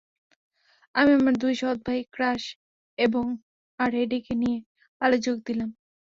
[0.95, 2.43] আমি আমার দুই সৎ ভাই ক্র্যাশ
[3.79, 4.57] আর এডিকে নিয়ে
[5.01, 5.69] পালে যোগ দিলাম।